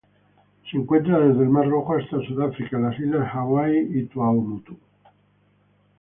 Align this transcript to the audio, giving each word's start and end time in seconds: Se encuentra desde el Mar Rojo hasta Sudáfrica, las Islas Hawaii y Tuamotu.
Se 0.67 0.77
encuentra 0.77 1.19
desde 1.19 1.43
el 1.43 1.49
Mar 1.51 1.69
Rojo 1.69 1.93
hasta 1.93 2.19
Sudáfrica, 2.25 2.79
las 2.79 2.99
Islas 2.99 3.29
Hawaii 3.35 3.99
y 3.99 4.05
Tuamotu. 4.07 4.75